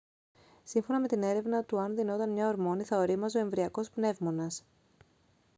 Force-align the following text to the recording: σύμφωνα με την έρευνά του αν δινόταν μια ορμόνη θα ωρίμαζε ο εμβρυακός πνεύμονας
σύμφωνα 0.63 0.99
με 0.99 1.07
την 1.07 1.23
έρευνά 1.23 1.63
του 1.63 1.79
αν 1.79 1.95
δινόταν 1.95 2.31
μια 2.31 2.47
ορμόνη 2.47 2.83
θα 2.83 2.97
ωρίμαζε 2.97 3.37
ο 3.37 3.41
εμβρυακός 3.41 3.89
πνεύμονας 3.89 4.63